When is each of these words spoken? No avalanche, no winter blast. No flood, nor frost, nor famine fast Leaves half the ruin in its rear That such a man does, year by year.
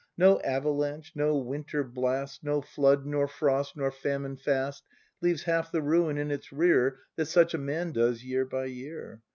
No 0.17 0.41
avalanche, 0.43 1.11
no 1.13 1.37
winter 1.37 1.83
blast. 1.83 2.43
No 2.43 2.59
flood, 2.59 3.05
nor 3.05 3.27
frost, 3.27 3.77
nor 3.77 3.91
famine 3.91 4.35
fast 4.35 4.83
Leaves 5.21 5.43
half 5.43 5.71
the 5.71 5.79
ruin 5.83 6.17
in 6.17 6.31
its 6.31 6.51
rear 6.51 7.01
That 7.17 7.27
such 7.27 7.53
a 7.53 7.59
man 7.59 7.91
does, 7.91 8.23
year 8.23 8.43
by 8.45 8.65
year. 8.65 9.21